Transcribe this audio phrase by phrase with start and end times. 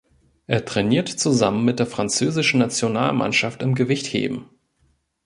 [0.47, 4.47] Er trainiert zusammen mit der französischen Nationalmannschaft im Gewichtheben.